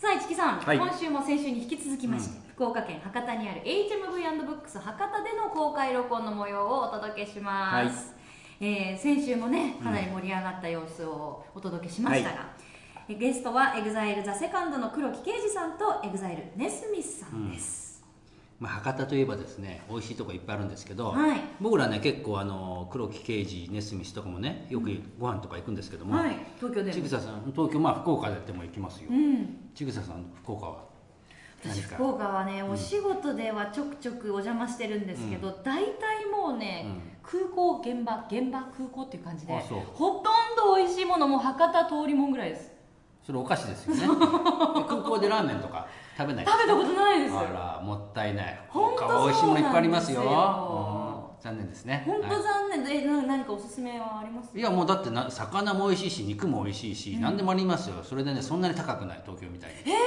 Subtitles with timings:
[0.00, 0.78] さあ、市木さん、はい。
[0.78, 8.14] 今週も先週に引き続きまして、福岡県博多にある HMV& ブックス博多での公開録音の模様をお届けします。
[8.62, 12.48] えー先週もね、かなり盛り上がった様子をお届けしましたが、
[13.10, 17.90] えゲストは EXILE THE SECOND の黒木啓司さんと EXILE ネスミスさんです。
[18.60, 21.40] まあ、博多といえばですね美味しいとこいっぱいあるんですけど、はい。
[21.60, 26.92] 僕らね結構あの黒木刑事ネスミスとかもねよくご飯とか行くんですけども、はい、東京でも。
[26.92, 29.69] ちぐささん東京まあ福岡でっても行きますよ、うん。
[29.74, 30.90] ちぐささん福岡は？
[31.62, 36.86] 私福岡はね、お仕事ではちょくちょくお邪魔してるんですけど、大体もうね、
[37.22, 39.52] 空港現場現場空港っていう感じで
[39.92, 40.22] ほとん
[40.56, 42.72] ど美味しいものも博多通りもんぐらいです。
[43.22, 44.00] それお菓子ですよね。
[44.00, 44.06] で
[44.88, 47.36] 空港でラーメンとか食べない食べたことないです。
[47.36, 48.60] あらもったいない。
[48.70, 50.22] ほんと他は美味しいものいっぱいありますよ
[51.40, 52.02] 残念ですね。
[52.06, 52.84] 本当は残念。
[52.84, 54.56] で、えな何かおすすめはあります？
[54.56, 58.02] いいやもうだってな魚も美味しいし肉も美味しいし、何でもありますよ。
[58.04, 59.76] それでねそんなに高くない東京みたいに。
[59.78, 59.98] へえ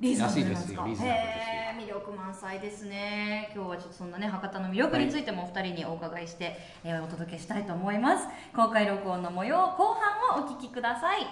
[0.00, 1.08] リーズナブルですよリーズナブルですよ。
[1.08, 3.50] へえ魅力満載ですね。
[3.54, 8.26] 今日はちょっとそんなね博多の魅力についてもお二人にお伺いして、えーお届けしたいと思います。
[8.54, 11.26] 公開録音の模様後半をお聞きください。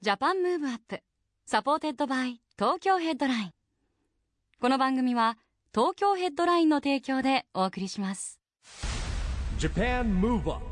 [0.00, 1.00] Japan Move Up
[1.46, 3.50] supported by Tokyo Headline。
[4.60, 5.36] この番組は
[5.76, 8.40] 東京ヘッドラインの提供でお送りします。
[9.58, 10.64] Japan Move Up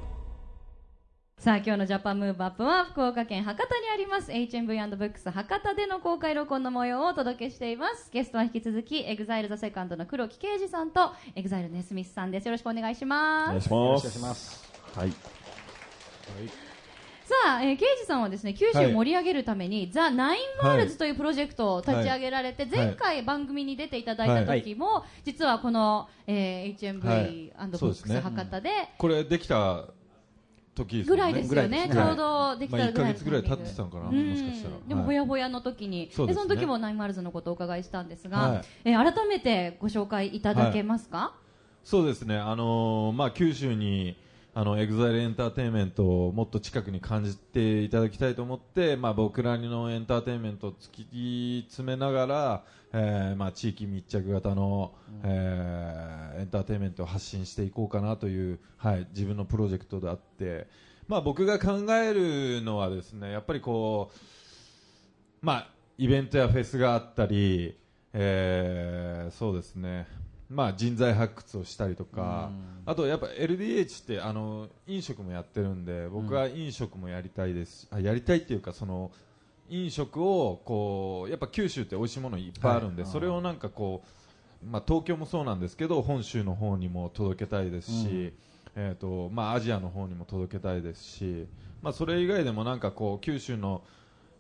[1.36, 8.08] さあ今日の Japan Move Up は福岡県博多にあります HMV& ブックス博多での公開録音の模様をお届けしています。
[8.12, 12.46] ゲストは引き続き EXILE THE SECOND の黒木啓司さんと EXILE ネスミスさんです。
[12.46, 13.48] よろしくお願いします。
[13.48, 14.18] 願いします。
[14.20, 15.12] ますはい。
[17.24, 22.66] さあ、えー、啓司さんはですね九州を盛り上げるために、 THE NINE WORLDS というプロジェクトを立ち上げられて、い。
[22.66, 27.52] 前回番組に出ていただいた時も、実はこの、えー、はい。
[27.52, 28.20] HMV& ブックスそうですね。
[28.20, 29.86] 博多でこれできた
[30.74, 31.16] 時ですぐ。
[31.16, 34.74] らいですよね、ちょうどできたまあぐらい一ヶ月ぐらい経ってたのかなうんもしかしたら。
[34.86, 35.06] でもはい。
[35.06, 38.62] ほやほやの時に、そうでその時も NINE WORLDS のことをお伺いしたんですが、はい。
[38.84, 41.34] えー改めてご紹介いただけますか、
[41.84, 42.36] そうですね。
[42.36, 44.16] あのーまあ九州に
[44.56, 54.94] あのエグザイルエンターテインメントをもっと近くに感じていただきたいと思って、まあ僕らのエンターテインメントを突き詰めながら、えーまあ地域密着型の、
[55.24, 60.68] えーエンターテインメントを発信していこうかなというはい自分のプロジェクトであって、
[61.08, 64.18] まあ僕が考えるのはですね、やっぱりこう。
[65.42, 67.76] まあ、イベントやフェスがあったり、
[68.12, 70.06] えーそうですね、
[70.50, 72.50] まあ、人材発掘をしたりとか、
[72.86, 79.10] あとやっぱ LDH ってあの飲食もやってるんで僕は飲食もやりたいです、あやりたいっていうかその
[79.68, 84.02] 飲食をこうやっぱ九州って美味しいものいっぱいあるんで、それをなんかこ
[84.62, 88.34] う、まあ、東京もそうなんですけど本州の方にも届けたいですし、
[88.76, 91.46] えーとまあ、アジアの方にも届けたいですし、
[91.82, 93.82] まあ、それ以外でもなんかこう九州の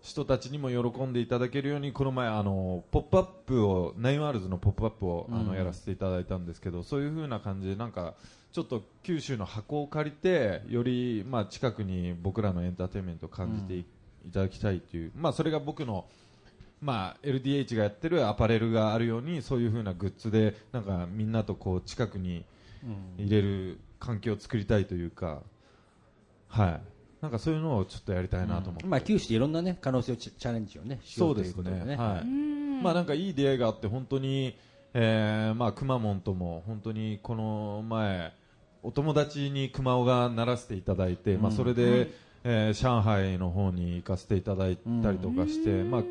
[0.04, 8.12] 人たちにも喜んでいただけるようにこの前あのポップアップを NINE WORLDS のポップアップをあの、やらせていただいたんですけどそういう風な感じでなんか
[8.52, 13.86] ちょっと九州の箱を借りてよりまあ近くに僕らのエンターテインメントを感じてい,、
[14.30, 16.04] ただきたいというまあそれが僕の
[16.82, 22.44] まあ LDH がやってるアパレルがあるようにそういう風なグッズでなんかみんなとこう近くに
[23.16, 25.40] 入れる環境を作りたいというか
[26.48, 26.93] はい
[27.24, 31.96] なんかそういうのをちょっとやりたいなと思って、まあ九州でいろんなね可能性をチチャレンジをねしよといそううですことでねね。
[31.96, 32.24] はい。
[32.82, 34.54] まあなんかいい出会いがあって本当に、
[34.92, 38.34] えーまあくまモンとも本当にこの前
[38.82, 42.10] お友達に熊尾がならせていただいて、まあそれで、
[42.44, 46.02] えー上海の方に行かせていただいたりとかして、まあ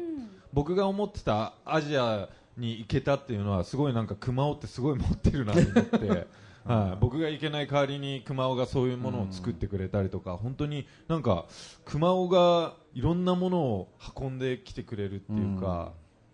[0.51, 2.27] 僕が思ってたアジア
[2.57, 6.27] に行けたっていうのはすごいなんか熊尾ってすごい持ってるなと思って。
[6.65, 11.45] はい、僕が行けない代わりに熊尾がそういうものを作ってくれたりとか、本当になんか
[11.85, 15.91] 熊尾がいろんなものを運んできてくれるっていうか、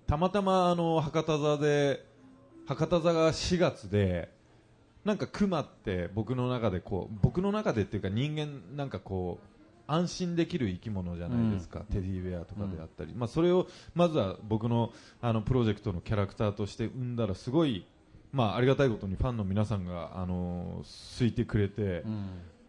[0.07, 2.05] たまたまあの博多座で
[2.67, 4.29] 博多座が4月で
[5.03, 9.59] なんか熊って僕の中でこう僕の中でっていうか人間なんかこう
[9.91, 17.85] 安心できる生き物じゃないですか、テディベアとかであったり、まあ、それをまずは僕のあのプロジェクトのキャラクターとして生んだらすごい、
[18.31, 20.83] まあ、ありがたいことにファンの皆さんがあの
[21.19, 22.03] 好いてくれて、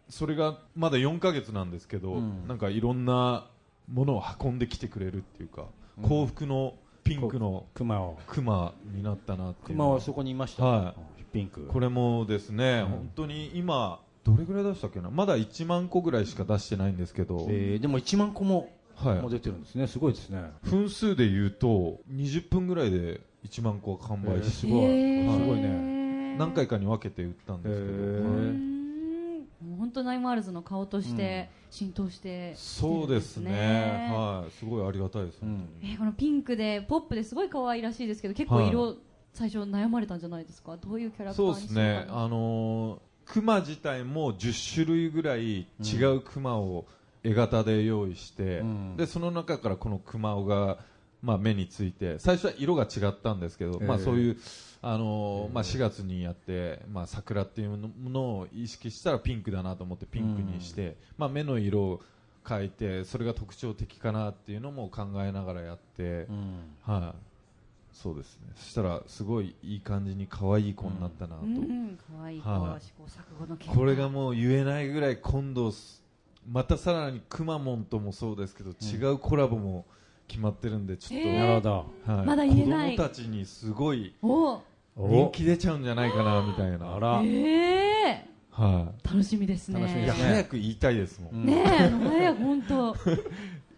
[0.09, 3.47] それがまだ4ヶ月なんですけど、なんかいろんな
[3.91, 5.65] ものを運んできてくれるっていうか、
[6.01, 6.73] 幸福の
[7.03, 8.17] ピピンクの熊を。
[8.27, 9.77] クマになったなっていう。
[9.77, 10.95] 熊はそこにいました、は
[11.33, 11.65] ピンク。
[11.67, 15.09] これもですね、本当に今どれぐらい出したっけな？
[15.09, 19.21] まだ1万個ぐらいしか出してないんですけど、えーでも1万個もはい。
[19.21, 19.87] もう出てるんですね。
[19.87, 20.51] すごいですね。
[20.63, 24.85] 分数で言うと20分ぐらいで1万個は完売して、えーすごい。
[24.85, 25.39] へー。
[25.39, 26.35] すごいね。
[26.37, 27.91] 何回かに分けて売ったんですけど、へー。
[27.91, 28.27] うー
[28.57, 29.39] ん。
[29.61, 34.09] もう本当 NINE WORLDS の顔として浸透してそうですね。
[34.11, 34.51] はい。
[34.51, 35.69] すごいありがたいです、うん。
[35.83, 38.97] えーこのピンクでポップですごい可愛らしいですけど結構色、
[39.33, 40.77] 最初悩まれたんじゃないですか？
[40.77, 46.85] どういうキャラクターそうにですね、あのー、クマ自体も10種類ぐらい違うクマを
[47.23, 48.97] 絵型で用意して、うん。
[48.97, 50.79] でその中からこのクマが、
[51.21, 52.19] まあ、目について。
[52.19, 54.37] 最初は色が違ったんですけど、えーまあ、そういう、
[54.81, 62.01] あのーまあ、4月にやって、まあ、桜っていうものを意識したらピンクだなと思ってピンクにして、まあ、目の色を
[62.47, 66.03] 変えてそれが特徴的かなっていうのも考えながらやって。
[66.03, 66.61] うん。
[66.81, 68.47] はい、そうですね。
[68.55, 71.43] そしたらすごいいい感じに可愛い子になったなと。
[71.43, 71.99] うんうん。
[72.17, 72.81] 可愛い子ははい。
[72.81, 76.01] 試行錯誤の結果これがもう言えないぐらい今度す
[76.49, 79.85] またさらにくまモンともそうですけど、違うコラボも
[80.27, 81.71] 決まってるんでちょっと、へーなるほど
[82.05, 82.91] はい、まだ言えない。
[82.95, 84.61] 子供たちにすごいお。
[84.95, 86.95] 人気出ちゃうんじゃないかなみたいな。
[86.95, 89.79] あら、えはー、楽しみですね。
[89.79, 89.83] い。
[89.83, 90.23] いや楽しみですね。
[90.29, 91.35] 早く言いたいですもん。
[91.35, 92.95] うんねえ早く本当。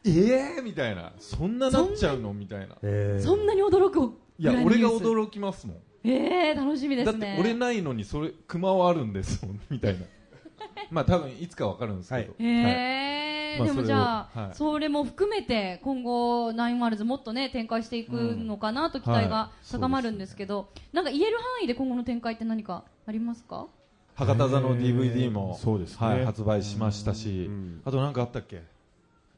[0.05, 0.09] え
[0.57, 1.13] えー、みたいな。
[1.19, 2.33] そんななっちゃうの？
[2.33, 2.75] みたいな。
[2.81, 3.23] えー。
[3.23, 5.07] そんなに驚くいやぐらいのニュース。
[5.07, 5.77] 俺が驚きますもん。
[6.05, 9.59] ええ楽しみでだっすねて俺ないのにそれ熊はあるんですもん。
[9.69, 10.05] みたいな。
[10.91, 12.43] まあ多分いつかわかるんですけど、はい。
[12.43, 13.12] へえ、で
[13.59, 14.55] もまあそれをじゃあ、はい。
[14.55, 19.71] それも含めて今後 NINE WORLDS もっとね展開していくのかなと期待がはい。
[19.71, 23.67] 高まるんですけど、なんか言える範囲で今後の展開って何かありますか？
[24.15, 26.07] 博多座の DVD も、そうですね。
[26.07, 27.81] はい、発売しましたし、うん。
[27.83, 28.61] あとなんかあったっけ？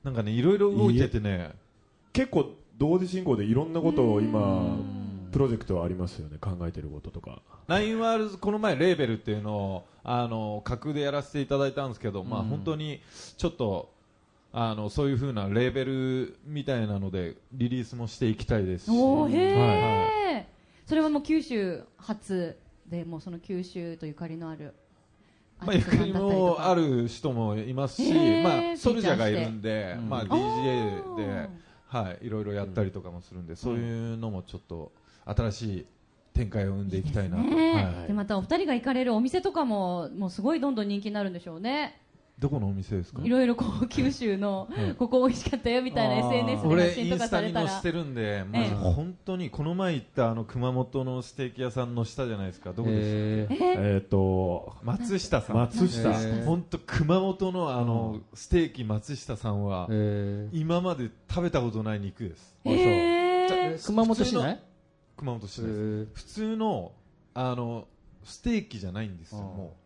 [0.03, 1.51] なんかねいろいろ動いててね
[2.13, 4.77] 結構同時進行でいろんなことを今
[5.31, 7.41] プロジェクトはありますよね考えてることとか。
[7.67, 13.01] NINE WORLDS この前レーベルっていうのをあの架空でやらせていただいたんですけど、まあ本当に
[13.37, 13.94] ちょっと
[14.57, 18.85] あのそういう風なレーベルみたいなのでリリースもしていきたいです。
[18.85, 20.47] しおーへえ、はい
[20.85, 22.57] それはもう九州初
[22.87, 24.73] でもうその九州とゆかりのある
[25.59, 28.13] まあ、ゆかりもある人もいますし、
[28.43, 30.09] まあ、ソルジャーがいるんで、うん。
[30.09, 31.49] まあ、DJ で、
[31.87, 34.91] はい、いろいろやったりとかもするんで、そういうのもちょっと
[35.25, 35.85] 新しい
[36.33, 37.43] 展開を生んでいきたいなと。
[37.43, 37.73] ね。
[37.73, 38.07] はい。
[38.07, 42.04] でまたお二人が行かれるお店とかももうすごいどんどん人気になるんでしょうね
[42.37, 43.21] どこのお店ですか？
[43.23, 44.93] いろいろこう九州のはい。
[44.95, 52.73] ここ美味しかったよみたいな SNS で俺発信とかインスタされたらに載せてるんで、まずええ本当にこの前行ったあの熊本のステーキ屋さんの下じゃないですか？
[52.73, 53.53] どこですえー。
[53.53, 55.55] ええっ、と松下さん。
[55.55, 56.45] 松下、えー。
[56.45, 62.57] 本当熊本のあのステーキ松下さんはえ今まで食べたことない肉です。
[62.65, 63.85] へえー。
[63.85, 64.59] 熊本市内？
[65.17, 65.73] 熊本市えです。
[65.73, 66.07] ー。
[66.13, 66.91] 普通の
[67.33, 67.87] あの
[68.25, 69.84] ステーキじゃないんですよ、うんもう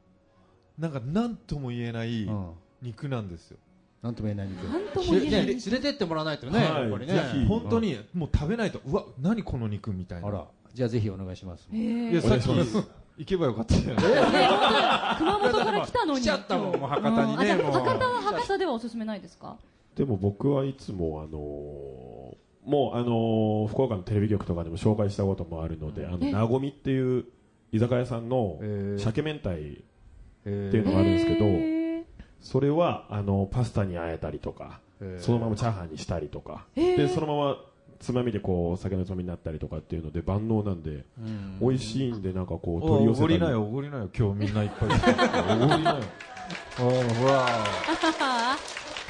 [0.79, 2.49] なんか何とも言えないうん。
[2.81, 3.57] 肉なんですよ、
[4.01, 4.63] なんとも言えない肉。
[4.63, 5.45] なんとも言えない。
[5.45, 6.81] ね連れてってもらわないとね、はい。
[6.83, 7.45] やっぱりね。
[7.47, 8.79] 本当にもう食べないと。
[8.85, 10.27] うわ何この肉みたいな。
[10.27, 11.67] あらじゃあぜひお願いします。
[11.73, 16.21] いやさっき行けばよかったじゃ熊本から来たのに。
[16.21, 19.57] 来ちゃったもんもう博多にね博多は博多ではおすすめないですか？
[19.95, 27.25] でも僕はいつもあのーもうあのー福岡のテレビ局とかでも紹介したこともあるので、あのえなごみっていう
[27.73, 29.03] 居酒屋さんのえー。
[29.03, 29.49] 鮭明太
[30.41, 31.45] ってえいうのがあるんですけど、
[32.41, 35.23] それはあのパスタにあえたりとか、えー。
[35.23, 37.57] そのままチャーハンにしたりとか、でそのまま
[37.99, 41.57] つまみでこう酒のつまみになったりとかっていうので万能なんで、うん。
[41.59, 43.39] 美味しいんでなんかこうお取り寄せたり。
[43.39, 44.89] ごりなよおごりなよ今日みんないっぱい。
[44.89, 45.97] おごりなよ。
[46.79, 47.45] おーほら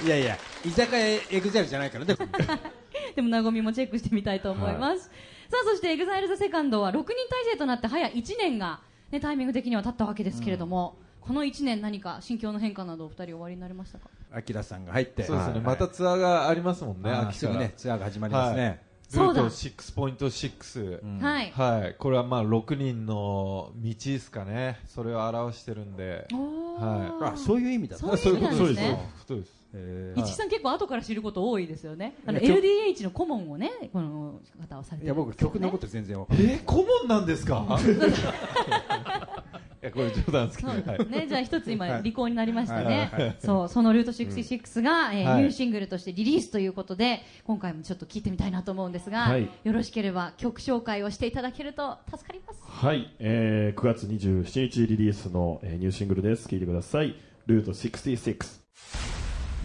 [0.03, 2.15] いやいや居酒屋 EXILE じゃないからね。
[3.15, 5.03] でも、なごみもチェックしてみたいと思います。
[5.03, 8.81] さあ、そして EXILE THE SECOND は6人体制となって早1年が、
[9.11, 14.09] ね、タイミング的には経ったわけですけれども、この1年何か心境の変化などお二人おありになりましたか？
[14.31, 15.23] アキラさんが入って。
[15.23, 15.61] そうですね、はい。
[15.61, 21.19] またツアーがありますもんね秋すぐねツアーが始まりますね、 ROUTE そうだ6.6、うん。
[21.19, 21.51] はい。
[21.51, 29.09] はい、これはまあ6人の道ですかね、それを表してるんで、はあそういう意味だそういう意味なんですね。
[29.27, 29.59] そうです。
[29.71, 32.15] え一木さん結構後から知ること多いですよね。
[32.25, 36.55] あの LDH の顧問をね、この方はされて僕曲のこと全然わかえんない。
[36.55, 37.65] ー、顧問なんですか？
[37.79, 37.83] い
[39.81, 42.01] や、これ冗談ですけど、ね、じゃあ一つ今、はい。
[42.01, 42.85] 履行になりましたはい。
[42.87, 43.09] ね。
[43.11, 43.35] はい。
[43.39, 45.41] そう、そのルート66が、えーはい。
[45.41, 49.49] ニューシングルとしてリリースということで、今回もちょっと聞いてみたいなと思うんですが、はい。
[49.63, 52.61] よろしければ曲紹介をしていただけると助かります。
[52.63, 56.47] はい、えー9月27日リリースの、えーニューシングルです。
[56.47, 57.15] 聴いてください。
[57.45, 58.59] ルート66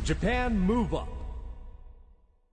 [0.05, 1.25] Japan Move Up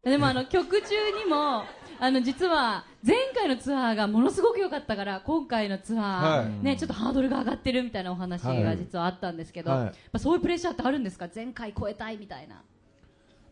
[0.03, 1.63] でもあの曲中にも、
[2.03, 6.63] あの実は前回のツアーがものすごく良かったから今回のツアー、はい。
[6.63, 10.20] ねちょっとハードルが上がってるみたいなお話が実はあったんですけど、はい。
[10.20, 11.29] そういうプレッシャーってあるんですか？
[11.34, 12.63] 前回超えたいみたいな。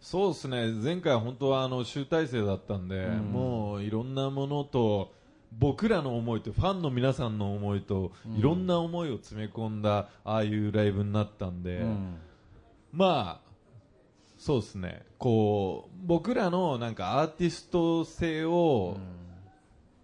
[0.02, 0.72] そうですね。
[0.72, 5.14] 前回本当はあの集大成だったんで、もういろんなものと
[5.60, 11.84] 僕らの思いとファンの皆さんの思いと、いろんな思いを詰め込んだああいうライブになったんで、
[12.92, 13.49] まあ
[14.50, 15.04] そうですね。
[15.20, 18.98] こう僕らのなんかアーティスト性を、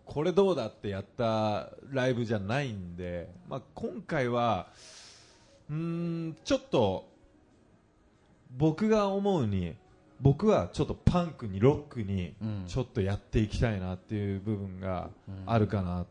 [0.05, 4.67] これどうだってやったライブじゃないんで、まあ、今回は
[5.67, 7.09] うーんちょっと
[8.55, 9.73] 僕が思うに
[10.21, 12.35] 僕はちょっとパンクにロックに
[12.67, 15.09] ちょっとやっていきたいなっていう部分が
[15.47, 16.05] あるかな、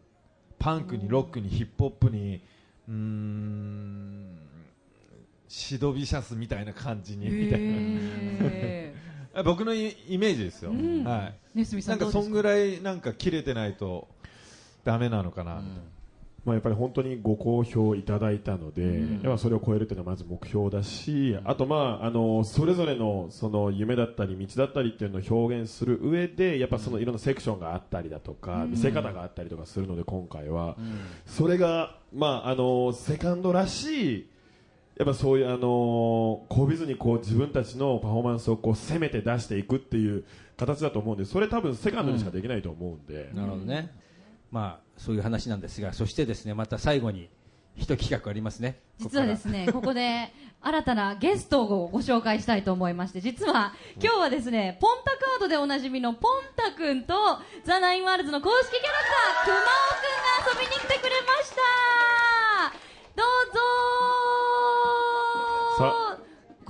[0.58, 2.42] パンクにロックにヒップホップに
[2.88, 4.38] うーん
[5.48, 8.94] シドビシャスみたいな感じにみたいへ
[9.34, 9.42] な。
[9.44, 11.04] 僕のイイメージですよ、うん。
[11.04, 11.58] はい。
[11.58, 12.10] ねすみさなんんか？
[12.12, 14.08] そんぐらいなんか切れてないと
[14.84, 15.62] ダメなのかな、
[16.44, 30.76] まあ、やっぱり本当にご好評いただいたので、やっぱそれを超えるというのはまず目標だし、あと、まあ、あのそれぞれのその夢だったり道だったりっていうのを表現する上でやっぱそのいろんなセクションがあったりだとか、見せ方があったりとかするので今回は、
[31.26, 34.26] それが、まあ、あのセカンドらしい
[34.96, 40.24] やっぱそういうあのこびずにこう自分たちのパフォーマンスをこう攻めて出していくっていう
[40.56, 43.90] 形だと思うんでそれ多分セカンドにしかできないと思うんで、なるほどね、
[44.52, 47.28] まあそういう話なんですがそしてですねまた最後に
[47.76, 48.78] 一企画ありますね。
[48.98, 57.14] 実はですねここで新たなゲストをご紹介したいと思いまして実は今日はですねポンタカードでおなじみのポンタ君と
[57.64, 59.04] THE NINE WORLDS の公式キャラク
[59.42, 61.56] ターくまおくんが遊びに来てくれました。
[63.16, 63.73] どうぞ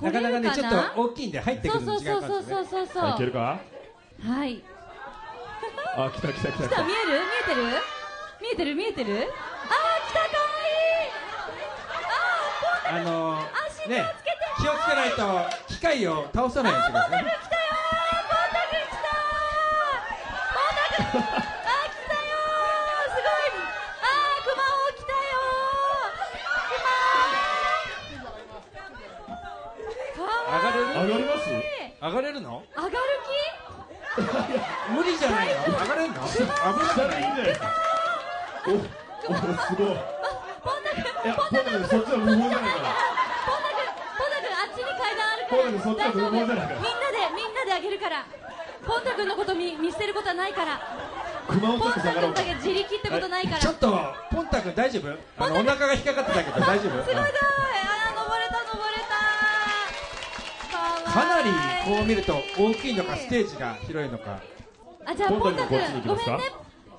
[0.01, 0.83] なかなかねちょっな？
[0.95, 2.87] と大きいんで入ってくそうそうるの時間そうそうそう。
[2.87, 4.63] そういけるかはい。
[5.97, 6.83] あ来た来た来た来た。
[6.83, 7.11] 見える？
[7.11, 7.63] 見えてる？
[8.41, 8.75] 見えてる？
[8.75, 9.13] 見えてる？
[9.13, 9.25] あー
[10.09, 10.37] 来たか
[12.91, 13.03] わいい。
[13.07, 14.03] あの足ね
[14.59, 19.01] 気をつけないと機械を倒さないようにしてくださいね来たよーポンタ君来たー
[20.53, 23.49] ポンタ君あー来たよーすごい
[24.01, 26.21] あークマオ来たよー
[30.15, 31.45] クマ上がれる上がります
[32.05, 32.61] 上がれるの？
[32.77, 32.95] 上がる
[34.93, 35.53] 無理じゃないの？
[35.65, 36.21] 上がれるの？
[36.21, 36.37] 危し
[36.95, 37.73] たらいいんじゃないですか
[38.67, 38.85] おおす
[39.75, 39.89] ごい。
[39.89, 39.97] い
[41.25, 42.93] やポンタ君そっちは無謀じゃないから。
[42.93, 46.29] 気ポンタ君ポンタ君あっちに階段あるポンタ君そっちはから。
[46.29, 46.29] 大丈夫。
[46.29, 46.85] みんなで無謀じゃないから
[47.33, 48.21] みんなであげるから。
[48.85, 50.77] ポンタ君のこと見見捨てることはないから。
[51.49, 52.45] 熊をちょっとポンタ下がろうか。
[52.45, 53.57] 君だけ自力ってことないから。
[53.57, 55.17] ちょっとポンタ君大丈夫？
[55.41, 57.01] あのお腹が引っかかってたけど大丈夫？
[57.01, 57.15] すごい。
[57.15, 57.94] だーあ
[61.15, 61.49] かなり
[61.85, 64.41] こう見ると大きいのかかステージが広いのか。
[65.05, 66.43] あじゃあポンタ君ごめんね。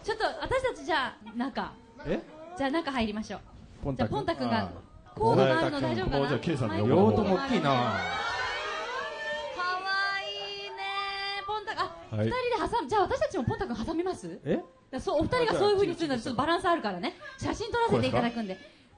[0.02, 1.72] ちょっと私たちじゃあ中。
[2.06, 2.18] え？
[2.56, 3.40] じゃあ中入りましょう。
[3.84, 4.70] ポンじゃあポンタ君があ
[5.14, 6.28] コードがあるの大丈夫かな？
[6.28, 7.12] じゃあ K さんの両方。
[7.12, 7.64] とも大きいな。
[7.64, 8.00] かわ
[10.22, 10.78] いいね
[11.46, 12.26] ポンタあ、はい。
[12.26, 12.88] 二人で挟む。
[12.88, 14.40] じゃあ私たちもポンタ君挟みます？
[14.46, 14.62] え？
[14.90, 17.16] だそうお二人がそういう風にするのはちょっとバランスあるからね。
[17.36, 18.56] 写真撮らせていただくんで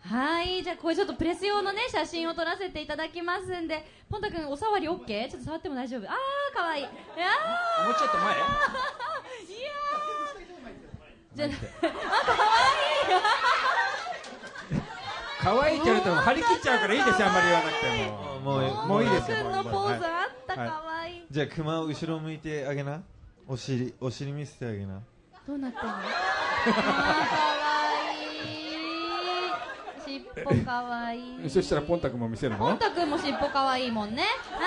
[0.08, 5.28] はいじゃあこれちょっとプレス用のね写真を撮らせていただきますんでポンタ君お触り OK?
[5.28, 6.08] ちょっと触っても大丈夫？
[6.08, 6.80] あーかわい。
[6.80, 6.92] いもう
[7.94, 8.36] ちょっと前？
[8.38, 8.40] い
[11.40, 11.44] やー。
[11.44, 11.50] じゃあ
[15.40, 18.40] あかわ可愛いって言われても張り切っちゃうからいいですよあんまり言わなくても。
[18.40, 20.68] もういいもういいですよポンタ君のポーズあったはい。
[20.70, 21.16] かわい。
[21.18, 23.02] いじゃあ熊を後ろ向いてあげな。
[23.46, 25.00] お尻お尻見せてあげな。
[25.46, 25.92] どうなってんの？
[25.92, 27.57] あーかわい
[30.46, 31.50] 尾かわいい。
[31.50, 34.24] そしたらポンタ君も見せるポンのタ君も尻尾かわいいもんね。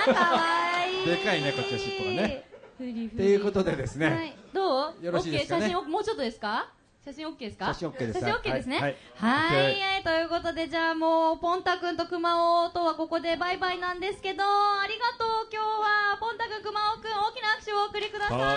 [0.07, 1.03] あかわい。
[1.03, 2.45] いでかいねこっちの尻尾がね。
[2.77, 5.05] ふりふりっていうことでですね、はい、どう？
[5.05, 5.61] よろしいですかね？
[5.63, 6.71] 写真おもうちょっとですか？
[7.03, 7.65] 写真 OK ですか？
[7.67, 8.19] 写真 OK です。
[8.19, 8.77] 写真 OK ですね。
[8.77, 8.91] ははい。
[8.91, 10.03] い、はいはい。
[10.03, 16.17] ということでじゃあもうポンタ君とクマオとはここでバイバイなんですけどありがとう今日は。
[16.19, 18.39] ポンタ君クマオ君大きな拍手をお送りください。
[18.39, 18.55] は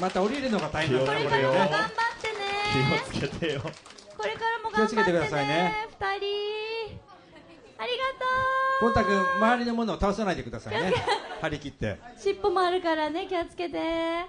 [0.00, 1.88] また降りるのが大変これからも頑張っ
[2.20, 3.10] てね。
[3.12, 3.62] 気をつけてよ
[4.16, 5.74] これからも頑張ってね気をつけてくださいね。
[5.90, 7.06] 二人。
[7.78, 7.90] あり
[8.80, 10.94] ポンタがとう君周りのものを倒さないでくださいね。
[11.40, 11.98] 張り切って。
[12.16, 14.26] 尻尾もあるからね気をつけて。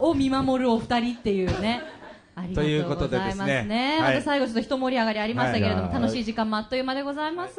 [0.00, 1.82] を見守るお二人っていうね。
[2.34, 3.64] ありがとうございますね。
[3.64, 3.98] ね。
[4.00, 4.14] はい。
[4.14, 7.56] また最後ちょっと一盛り上がりありましたけれども、はい楽しい時間もあっという間でございます。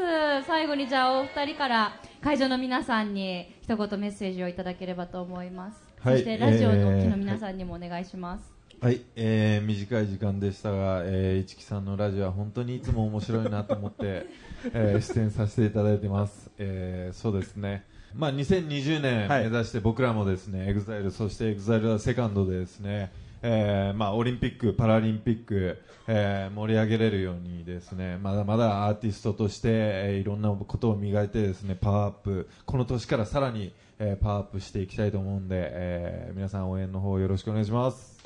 [0.47, 6.13] 最後にじゃあお二人から会場の皆さんに一言メッセージをいただければと思います、はい。
[6.15, 14.25] そしてラジオのの皆さんにもお願いします、はい、えー短い時間でしたが、えー、市木さんのラジオは本当にいつも面白いなと思って、
[14.71, 17.83] えー出演させていただいてます、えーそうですね、
[18.15, 19.49] まあ、2020年はい。
[19.49, 38.18] 目指して僕らもですね、 EXILE そして EXILE THE SECOND でですね、えーまあ、オリンピック、パラリンピック、えー盛り上げれるようにですねまだまだアーティストとして、えーいろんなことを磨いてですねパワーアップこの年からさらに、えーパワーアップしていきたいと思うんで、えー皆さん応援の方よろしくお願いします。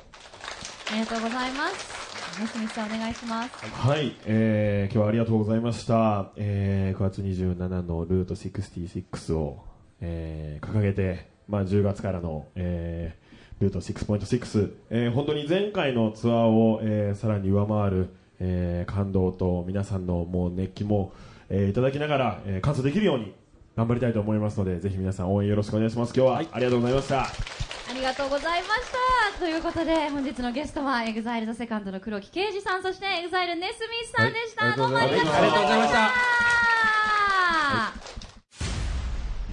[0.90, 6.32] ありがとうございますネスミスさんお願いしますはい、えー、今日はありがとうございました。
[6.36, 9.64] えー、9月27の ROUTE 66を、
[10.00, 18.08] えー、掲げて、まあ、10月からの、えー、ルート6.6、えー、本当に前回のツアーを、えー、さらに上回る、
[18.40, 21.12] えー、感動と皆さんのもう熱気も、
[21.48, 23.32] えー、いただきながら、えー、完走できるように
[23.76, 26.12] 頑張りたいと思いますので、ぜひ皆さん応援よろしくお願いします。
[26.16, 27.22] 今日はありがとうございました。
[27.22, 35.50] ありがとうございましたということで本日のゲストは EXILE THE SECOND の黒木啓司さんそして EXILE ネスミスさんでした、はいどうもありがとうございました。
[35.50, 36.34] ありがとうございました。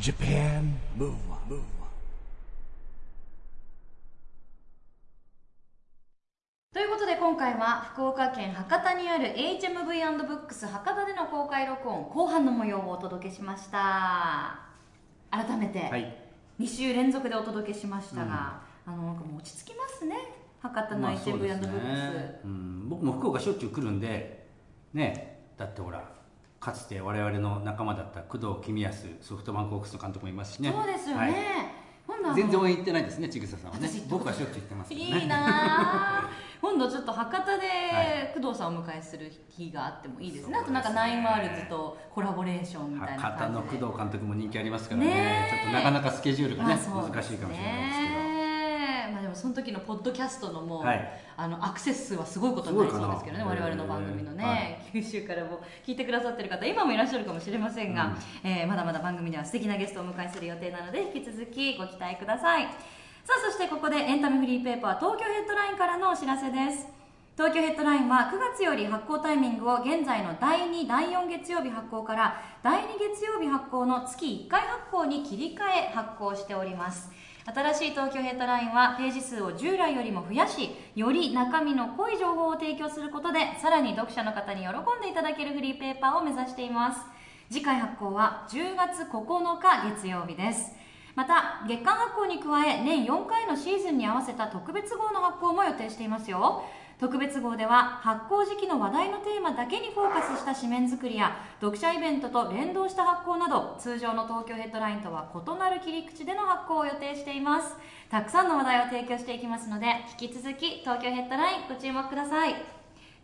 [0.02, 1.62] Japan Move Up
[6.74, 14.60] ということで今回は福岡県博多にある HMV&BOOKS 博多での公開録音後半の模様をお届けしました。
[15.30, 16.16] 改めてはい。
[16.60, 20.16] 2週連続でお届けしましたが、あのなんかもう落ち着きますね。
[20.62, 24.48] 博多のまあそうです HMV&BOOKS、ねうん、僕も福岡しょっちゅう来るんで
[24.94, 26.08] ねだってほら
[26.60, 30.72] かつて我々の仲間だった工藤公康ソフトバンクホークスの監督もいますしね。
[30.72, 31.22] そうですよね、
[32.08, 32.36] はい。
[32.36, 33.88] 全然応援行ってないですね千草さんはね。
[33.88, 35.08] 私僕はしょっちゅう行ってますけどね。
[35.22, 36.30] いいなあ
[36.62, 45.08] 今度ちょっと博多はで工藤さんをお迎えする日があってもいいですね、あとなんか NINE WORLDS とコラボレーションみたいな博多の工藤監督も人気ありますからね。
[45.08, 45.48] ね。
[45.50, 48.31] えちょっとなかなかスケジュールがね、難しいかもしれないですねまあでも
[49.42, 51.22] その時のポッドキャストのもう、はい。
[51.36, 54.80] あのアクセス数はすごいことになりそうですけどね我々の番組のね、はい。
[54.94, 62.66] 九州からも聞いてくださってる方今もいらっしゃるかもしれませんが、えーまだまだ番組では素敵なゲストをお迎えする予定なので引き続きご期待ください。
[62.66, 66.88] さあそしてここでエンタメフリーペーパー東京ヘッドラインからのお知らせです。
[67.36, 77.10] 東京ヘッドラインは9月より発行タイミングを現在の第2、第4月曜日発行から第2月曜日発行の月1回発行に切り替え発行しております
[77.44, 87.02] 新しい東京ヘッドラインはページ数を従来よりも増やしより中身の濃い情報を提供することでさらに読者の方に喜んでいただけるフリーペーパーを目指しています。
[87.50, 90.72] 次回発行は10月9日月曜日です。
[91.16, 96.64] また月間発行に加え年4回のシーズンに合わせた特別号の発行も予定していますよ。
[97.02, 107.76] 特別号では発行時期の話題のテーマだけにフォーカスした紙面作りや読者イベントと連動した発行など通常の東京ヘッドラインとは異なる切り口での発行を予定しています。
[108.12, 109.88] たくさんの話題を提供していきますので
[110.22, 112.54] 引き続き東京ヘッドラインご注目ください。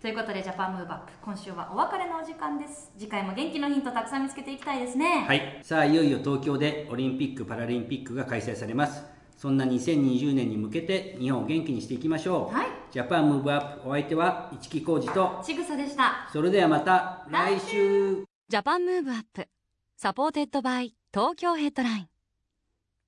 [0.02, 2.92] ということで Japan Move Up 今週はお別れのお時間です。
[2.98, 5.24] 次回も元気のヒントたくさん見つけていきたいですね。
[5.28, 9.17] はい、さあいよいよ東京でオリンピック・パラリンピックが開催されます。
[9.38, 12.68] そんな2020年に向けて日本を元気にしていきましょう、はい。
[12.92, 16.28] Japan Move Up お相手は一木広治とちぐさでした。
[16.34, 18.26] それではまた来週。
[18.50, 19.48] Japan Move Up
[19.96, 22.08] supported by 東京ヘッドライン。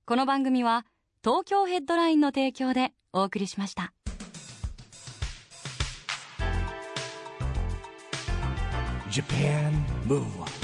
[0.06, 0.86] この番組は
[1.24, 3.92] 東京ヘッドラインの提供でお送りしました。
[9.10, 9.72] Japan
[10.06, 10.59] Move Up